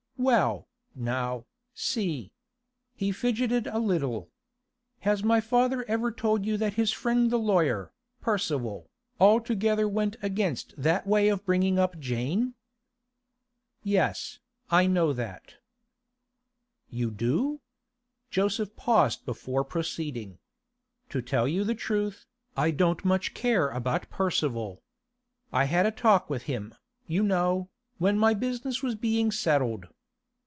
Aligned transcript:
'Well, 0.23 0.67
now, 0.93 1.47
see.' 1.73 2.31
He 2.93 3.11
fidgeted 3.11 3.65
a 3.65 3.79
little. 3.79 4.29
'Has 4.99 5.23
my 5.23 5.41
father 5.41 5.83
ever 5.85 6.11
told 6.11 6.45
you 6.45 6.57
that 6.57 6.75
his 6.75 6.91
friend 6.91 7.31
the 7.31 7.39
lawyer, 7.39 7.91
Percival, 8.21 8.87
altogether 9.19 9.89
went 9.89 10.17
against 10.21 10.75
that 10.77 11.07
way 11.07 11.27
of 11.29 11.43
bringing 11.43 11.79
up 11.79 11.97
Jane?' 11.97 12.53
'Yes, 13.81 14.37
I 14.69 14.85
know 14.85 15.11
that.' 15.11 15.55
'You 16.91 17.09
do?' 17.09 17.59
Joseph 18.29 18.75
paused 18.75 19.25
before 19.25 19.63
proceeding. 19.63 20.37
'To 21.09 21.23
tell 21.23 21.47
you 21.47 21.63
the 21.63 21.73
truth, 21.73 22.27
I 22.55 22.69
don't 22.69 23.03
much 23.03 23.33
care 23.33 23.69
about 23.69 24.11
Percival. 24.11 24.83
I 25.51 25.63
had 25.63 25.87
a 25.87 25.91
talk 25.91 26.29
with 26.29 26.43
him, 26.43 26.75
you 27.07 27.23
know, 27.23 27.69
when 27.97 28.19
my 28.19 28.35
business 28.35 28.83
was 28.83 28.93
being 28.93 29.31
settled. 29.31 29.87